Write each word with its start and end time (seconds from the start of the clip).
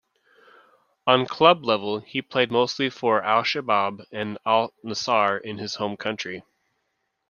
On 1.05 1.27
club 1.27 1.63
level, 1.63 1.99
he 1.99 2.23
played 2.23 2.51
mostly 2.51 2.89
for 2.89 3.21
Al-Shabab 3.21 4.03
and 4.11 4.39
Al-Nasr 4.47 5.37
in 5.37 5.59
his 5.59 5.75
home 5.75 5.95
country. 5.95 6.41